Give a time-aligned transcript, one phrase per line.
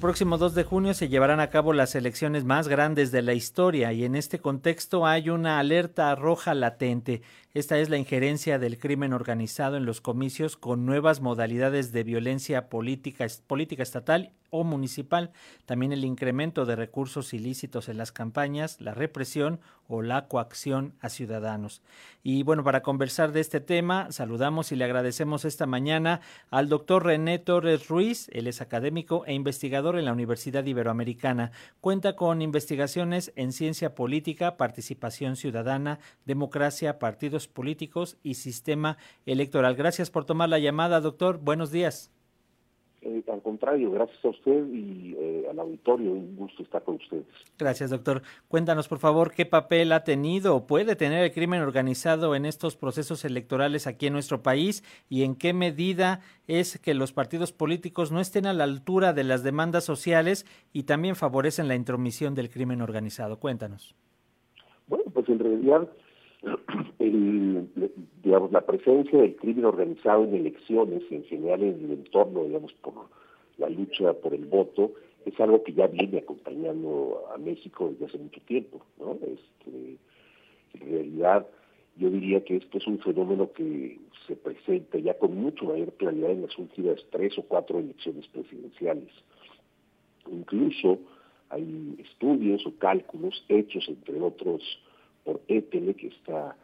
[0.00, 3.92] próximo 2 de junio se llevarán a cabo las elecciones más grandes de la historia
[3.92, 7.22] y en este contexto hay una alerta roja latente.
[7.58, 12.68] Esta es la injerencia del crimen organizado en los comicios con nuevas modalidades de violencia
[12.68, 15.32] política, política estatal o municipal,
[15.66, 21.08] también el incremento de recursos ilícitos en las campañas, la represión o la coacción a
[21.08, 21.82] ciudadanos.
[22.22, 26.20] Y bueno, para conversar de este tema, saludamos y le agradecemos esta mañana
[26.50, 31.52] al doctor René Torres Ruiz, él es académico e investigador en la Universidad Iberoamericana.
[31.80, 39.74] Cuenta con investigaciones en ciencia política, participación ciudadana, democracia, partidos políticos y sistema electoral.
[39.74, 41.38] Gracias por tomar la llamada, doctor.
[41.38, 42.12] Buenos días.
[43.00, 47.26] Eh, al contrario, gracias a usted y eh, al auditorio, un gusto estar con ustedes.
[47.56, 48.22] Gracias, doctor.
[48.48, 52.76] Cuéntanos, por favor, qué papel ha tenido o puede tener el crimen organizado en estos
[52.76, 58.10] procesos electorales aquí en nuestro país y en qué medida es que los partidos políticos
[58.10, 62.50] no estén a la altura de las demandas sociales y también favorecen la intromisión del
[62.50, 63.38] crimen organizado.
[63.38, 63.94] Cuéntanos.
[64.88, 65.88] Bueno, pues en realidad
[66.98, 67.68] el,
[68.22, 72.94] digamos, la presencia del crimen organizado en elecciones en general en el entorno, digamos, por
[73.58, 74.92] la lucha por el voto,
[75.24, 79.14] es algo que ya viene acompañando a México desde hace mucho tiempo, ¿no?
[79.14, 79.96] Este,
[80.74, 81.46] en realidad,
[81.96, 86.30] yo diría que esto es un fenómeno que se presenta ya con mucho mayor claridad
[86.30, 89.10] en las últimas tres o cuatro elecciones presidenciales.
[90.30, 90.98] Incluso
[91.50, 94.62] hay estudios o cálculos hechos, entre otros,
[95.28, 96.56] por ETL, que está,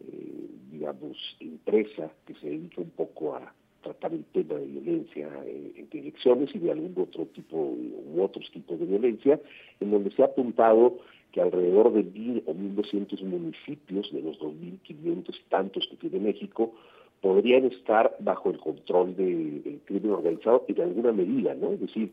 [0.00, 5.84] eh, digamos, empresa que se dedica un poco a tratar el tema de violencia eh,
[5.90, 9.40] elecciones y de algún otro tipo u otros tipos de violencia,
[9.80, 10.98] en donde se ha apuntado
[11.32, 15.96] que alrededor de mil o mil doscientos municipios de los dos mil quinientos tantos que
[15.96, 16.72] tiene México
[17.20, 21.72] podrían estar bajo el control del crimen organizado en alguna medida, ¿no?
[21.72, 22.12] Es decir,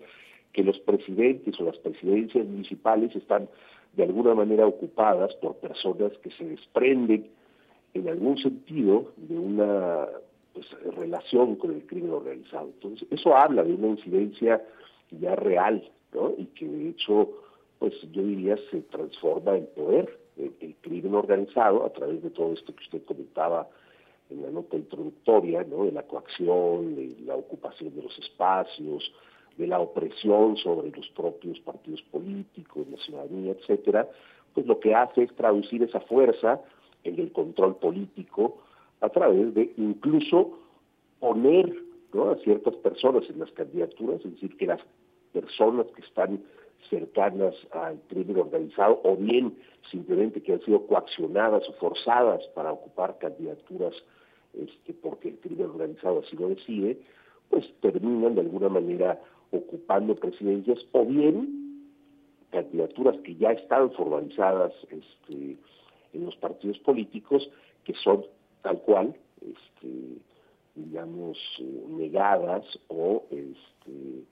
[0.54, 3.48] que los presidentes o las presidencias municipales están
[3.94, 7.30] de alguna manera ocupadas por personas que se desprenden
[7.94, 10.08] en algún sentido de una
[10.54, 12.68] pues, relación con el crimen organizado.
[12.68, 14.62] Entonces, eso habla de una incidencia
[15.12, 16.34] ya real, ¿no?
[16.38, 17.30] Y que de hecho,
[17.80, 20.18] pues yo diría, se transforma en poder.
[20.38, 23.68] El, el crimen organizado, a través de todo esto que usted comentaba
[24.30, 25.84] en la nota introductoria, ¿no?
[25.84, 29.12] De la coacción, de la ocupación de los espacios,
[29.58, 34.10] de la opresión sobre los propios partidos políticos, la ciudadanía, etcétera,
[34.54, 36.62] pues lo que hace es traducir esa fuerza
[37.04, 38.58] en el control político
[39.02, 40.58] a través de incluso
[41.20, 41.74] poner
[42.14, 44.82] a ciertas personas en las candidaturas, es decir, que las
[45.32, 46.44] personas que están
[46.90, 49.56] cercanas al crimen organizado o bien
[49.90, 53.94] simplemente que han sido coaccionadas o forzadas para ocupar candidaturas
[54.54, 56.98] este, porque el crimen organizado así lo decide,
[57.50, 61.62] pues terminan de alguna manera ocupando presidencias o bien
[62.52, 65.58] candidaturas que ya están formalizadas este,
[66.14, 67.50] en los partidos políticos
[67.84, 68.26] que son
[68.62, 70.18] tal cual, este,
[70.76, 71.38] digamos,
[71.88, 74.24] negadas o este,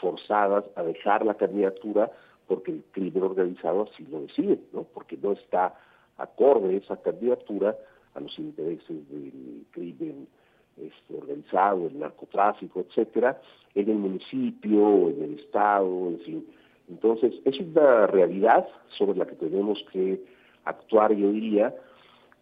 [0.00, 2.10] forzadas a dejar la candidatura
[2.46, 4.84] porque el crimen organizado así lo decide, ¿no?
[4.84, 5.78] porque no está
[6.16, 7.76] acorde esa candidatura
[8.14, 10.28] a los intereses del crimen
[10.76, 13.40] este, organizado, el narcotráfico, etcétera,
[13.74, 16.46] en el municipio, en el estado, en fin.
[16.88, 18.66] Entonces, es una realidad
[18.96, 20.20] sobre la que tenemos que
[20.64, 21.74] actuar, yo diría,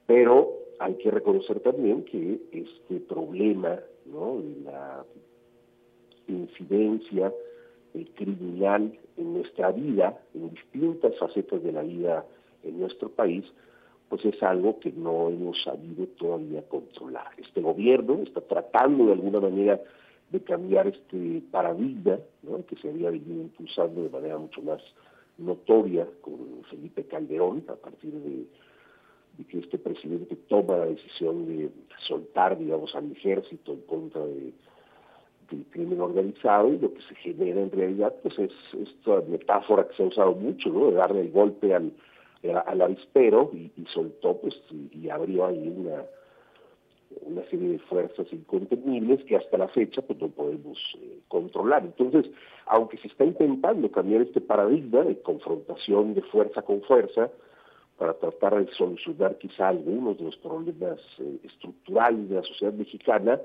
[0.06, 4.39] pero hay que reconocer también que este problema ¿no?
[4.41, 5.05] de la
[6.28, 7.33] incidencia
[8.15, 12.27] criminal en nuestra vida, en distintas facetas de la vida
[12.65, 13.45] en nuestro país,
[14.14, 17.32] pues es algo que no hemos sabido todavía controlar.
[17.36, 19.80] Este gobierno está tratando de alguna manera
[20.30, 22.19] de cambiar este paradigma
[22.69, 24.80] que se había venido impulsando de manera mucho más
[25.36, 28.47] notoria con Felipe Calderón a partir de,
[29.47, 31.70] que este presidente toma la decisión de
[32.06, 34.53] soltar, digamos, al ejército en contra de,
[35.50, 39.97] del crimen organizado y lo que se genera en realidad pues es esta metáfora que
[39.97, 40.92] se ha usado mucho, ¿no?
[40.92, 41.92] de darle el golpe al
[42.52, 46.04] al avispero y, soltó pues y, abrió ahí una,
[47.22, 51.84] una serie de fuerzas incontenibles que hasta la fecha pues no podemos eh, controlar.
[51.84, 52.30] Entonces,
[52.66, 57.30] aunque se está intentando cambiar este paradigma de confrontación de fuerza con fuerza
[57.98, 63.41] para tratar de solucionar quizá algunos de los problemas eh, estructurales de la sociedad mexicana,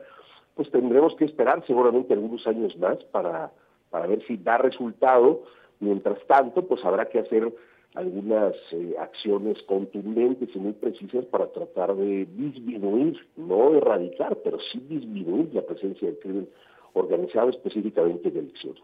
[0.56, 3.52] pues tendremos que esperar seguramente algunos años más para,
[3.90, 5.44] para ver si da resultado.
[5.80, 7.54] Mientras tanto, pues habrá que hacer
[7.96, 14.80] algunas eh, acciones contundentes y muy precisas para tratar de disminuir, no erradicar, pero sí
[14.88, 16.50] disminuir la presencia del crimen
[16.94, 18.84] organizado específicamente en elecciones.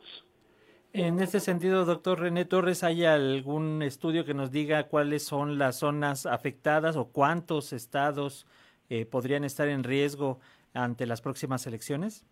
[0.93, 5.79] En ese sentido, doctor René Torres, ¿hay algún estudio que nos diga cuáles son las
[5.79, 8.47] zonas afectadas o cuántos estados
[8.89, 10.39] eh, podrían estar en riesgo
[10.73, 12.25] ante las próximas elecciones?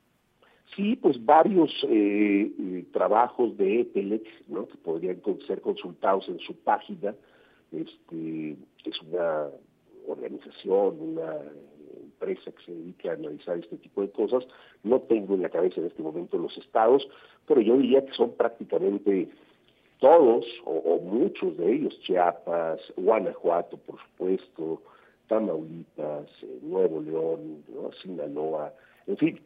[0.75, 4.67] Sí, pues varios eh, trabajos de EPELEX, ¿no?
[4.67, 7.13] que podrían ser consultados en su página.
[7.71, 8.55] Este,
[8.85, 9.49] es una
[10.07, 11.37] organización, una
[12.01, 14.45] empresa que se dedica a analizar este tipo de cosas.
[14.83, 17.07] No tengo en la cabeza en este momento los estados,
[17.47, 19.29] pero yo diría que son prácticamente
[19.99, 24.81] todos o, muchos de ellos, Chiapas, Guanajuato, por supuesto,
[25.27, 27.63] Tamaulipas, eh, Nuevo León,
[28.01, 28.73] Sinaloa,
[29.07, 29.39] en fin,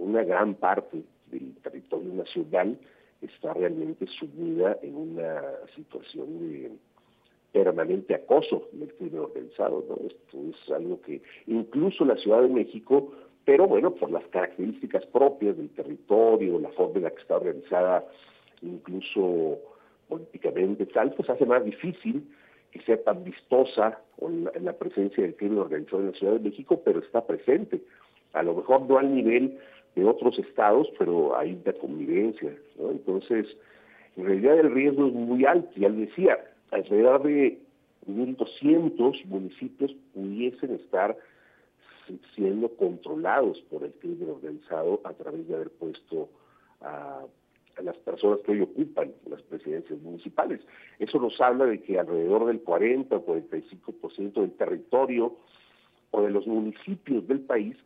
[0.00, 2.78] una gran parte del territorio nacional
[3.22, 5.42] está realmente sumida en una
[5.74, 6.72] situación de
[7.52, 9.84] permanente acoso del crimen organizado.
[9.88, 9.96] ¿no?
[10.06, 13.12] Esto es algo que incluso la Ciudad de México,
[13.44, 18.04] pero bueno, por las características propias del territorio, la forma en la que está organizada,
[18.62, 19.58] incluso
[20.08, 22.28] políticamente tal, pues hace más difícil
[22.70, 26.80] que sea tan vistosa en la, presencia del crimen organizado en la Ciudad de México,
[26.84, 27.82] pero está presente.
[28.32, 29.58] A lo mejor no al nivel
[29.94, 32.56] de otros estados, pero hay una convivencia.
[32.78, 32.90] ¿no?
[32.90, 33.46] Entonces,
[34.16, 36.38] en realidad el riesgo es muy alto, ya le decía,
[36.70, 37.58] alrededor de
[38.06, 41.16] 1.200 municipios pudiesen estar
[42.34, 46.28] siendo controlados por el crimen organizado a través de haber puesto
[46.80, 47.24] a,
[47.82, 50.60] las personas que hoy ocupan las presidencias municipales.
[50.98, 55.36] Eso nos habla de que alrededor del 40 o 45% del territorio
[56.10, 57.76] o de los municipios del país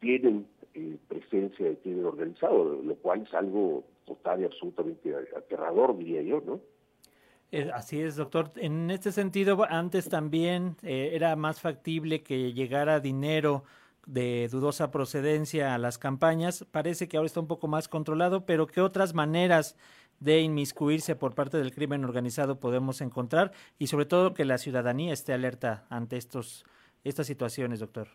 [0.00, 6.22] tienen eh, presencia de crimen organizado, lo cual es algo total y absolutamente aterrador, diría
[6.22, 6.60] yo, ¿no?
[7.50, 8.52] Eh, así es, doctor.
[8.56, 13.64] En este sentido, antes también eh, era más factible que llegara dinero
[14.06, 16.66] de dudosa procedencia a las campañas.
[16.70, 19.76] Parece que ahora está un poco más controlado, pero ¿qué otras maneras
[20.20, 23.52] de inmiscuirse por parte del crimen organizado podemos encontrar?
[23.78, 26.66] Y sobre todo que la ciudadanía esté alerta ante estos,
[27.04, 28.08] estas situaciones, doctor.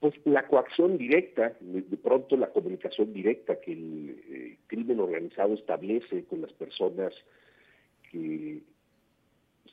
[0.00, 6.24] Pues la coacción directa, de, pronto la comunicación directa que el eh, crimen organizado establece
[6.24, 7.14] con las personas
[8.10, 8.60] que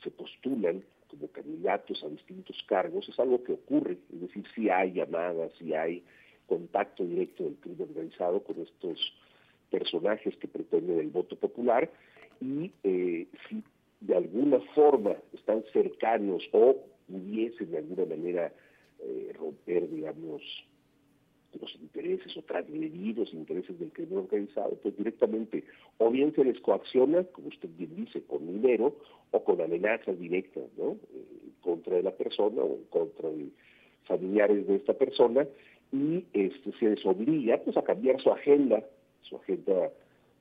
[0.02, 4.92] se postulan como candidatos a distintos cargos, es algo que ocurre, es decir, si hay
[4.92, 6.02] llamadas, si hay
[6.46, 8.98] contacto directo del crimen organizado con estos
[9.70, 11.90] personajes que pretenden el voto popular
[12.40, 13.62] y eh, si
[14.00, 16.76] de alguna forma están cercanos o
[17.08, 18.52] pudiesen de alguna manera
[19.04, 20.42] eh, romper, digamos,
[21.60, 25.64] los intereses o transgredir los intereses del crimen organizado, pues directamente
[25.98, 28.96] o bien se les coacciona, como usted bien dice, con dinero
[29.30, 30.92] o con amenazas directas, ¿no?
[31.14, 31.24] Eh,
[31.60, 33.48] contra de la persona o en contra de
[34.04, 35.46] familiares de esta persona
[35.92, 38.84] y este, se les obliga pues, a cambiar su agenda,
[39.22, 39.90] su agenda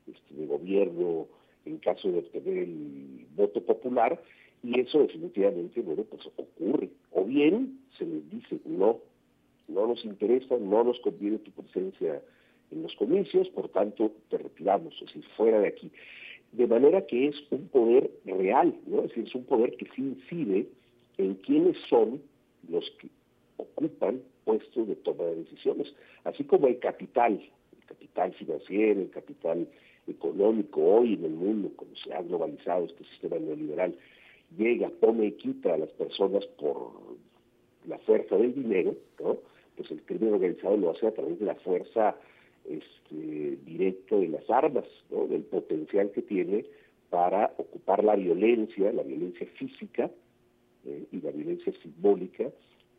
[0.08, 1.28] este, de gobierno
[1.66, 4.22] en caso de obtener el voto popular
[4.64, 6.90] y eso definitivamente, bueno, pues ocurre.
[7.12, 9.00] O bien se les dice, no,
[9.68, 12.22] no nos interesa, no nos conviene tu presencia
[12.72, 15.92] en los comicios, por tanto te retiramos, es decir, fuera de aquí.
[16.54, 19.00] De manera que es un poder real, ¿no?
[19.00, 20.68] es decir, es un poder que sí incide
[21.18, 22.22] en quiénes son
[22.70, 23.10] los que
[23.58, 25.94] ocupan puestos de toma de decisiones,
[26.24, 27.34] así como el capital,
[27.78, 29.68] el capital financiero, el capital
[30.08, 33.96] económico hoy en el mundo, como se ha globalizado este sistema neoliberal,
[34.58, 36.92] llega, pone y quita a las personas por
[37.88, 39.38] la fuerza del dinero, ¿no?
[39.76, 42.16] pues el crimen organizado lo hace a través de la fuerza
[42.66, 46.66] este, directa de las armas, del potencial que tiene
[47.10, 50.10] para ocupar la violencia, la violencia física
[50.86, 52.50] eh, y la violencia simbólica,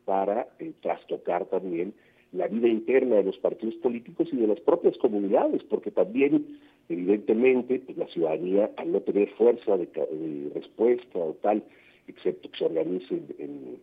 [0.05, 1.93] para eh, trastocar también
[2.31, 7.79] la vida interna de los partidos políticos y de las propias comunidades, porque también, evidentemente,
[7.79, 11.63] pues, la ciudadanía, al no tener fuerza de, respuesta o tal,
[12.07, 13.77] excepto que se organicen en,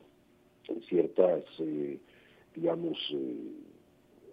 [0.89, 1.99] ciertas eh,
[2.55, 3.37] digamos, eh,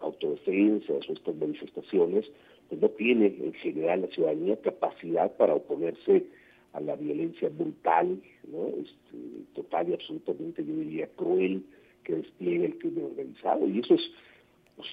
[0.02, 2.30] autodefensas o estas manifestaciones,
[2.70, 6.26] pues no tiene en general la ciudadanía capacidad para oponerse
[6.74, 8.22] a la violencia brutal,
[8.52, 8.68] ¿no?
[8.68, 9.18] Este,
[9.56, 11.64] total y absolutamente, yo diría, cruel
[12.04, 13.68] que despliega el crimen organizado.
[13.68, 14.12] Y eso es,
[14.76, 14.88] pues,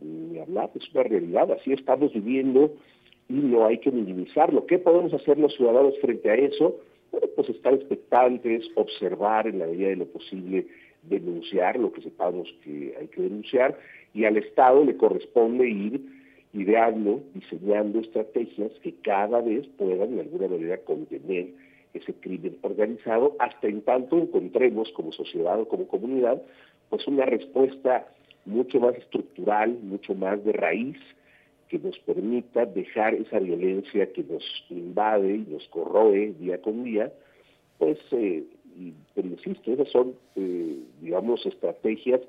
[0.00, 2.74] ni hablar, es una realidad, así estamos viviendo
[3.30, 4.66] y no hay que minimizarlo.
[4.66, 6.80] ¿Qué podemos hacer los ciudadanos frente a eso?
[7.12, 10.66] Bueno, pues estar expectantes, observar en la medida de lo posible
[11.04, 13.78] denunciar lo que sepamos que hay que denunciar
[14.12, 16.00] y al Estado le corresponde ir
[16.52, 21.50] ideando, diseñando estrategias que cada vez puedan de alguna manera contener
[21.94, 26.42] ese crimen organizado hasta en tanto encontremos como sociedad o como comunidad
[26.88, 28.08] pues una respuesta
[28.44, 30.98] mucho más estructural, mucho más de raíz
[31.70, 37.12] que nos permita dejar esa violencia que nos invade y nos corroe día con día,
[37.78, 38.44] pues, eh,
[39.14, 42.20] pero insisto, esas son, eh, digamos, estrategias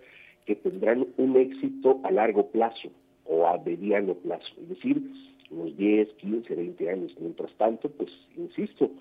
[0.46, 2.90] que tendrán un éxito a largo plazo
[3.26, 5.02] o a mediano plazo, es decir,
[5.50, 7.16] unos 10, 15, 20 años.
[7.20, 8.92] Mientras tanto, pues, insisto,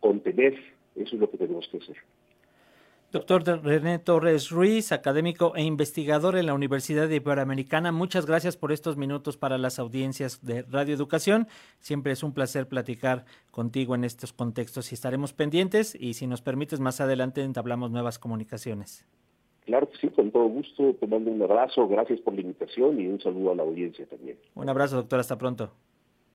[0.00, 0.54] contener,
[0.96, 1.96] eso es lo que tenemos que hacer.
[3.12, 8.96] Doctor René Torres Ruiz, académico e investigador en la Universidad Iberoamericana, muchas gracias por estos
[8.96, 11.46] minutos para las audiencias de Radio Educación.
[11.78, 16.40] Siempre es un placer platicar contigo en estos contextos y estaremos pendientes y si nos
[16.40, 19.06] permites más adelante entablamos nuevas comunicaciones.
[19.66, 20.94] Claro que sí, con todo gusto.
[20.94, 24.38] Te mando un abrazo, gracias por la invitación y un saludo a la audiencia también.
[24.54, 25.70] Un abrazo, doctor, hasta pronto.